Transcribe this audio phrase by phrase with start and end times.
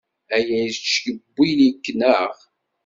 [0.35, 2.33] Aya yettcewwil-ik, naɣ?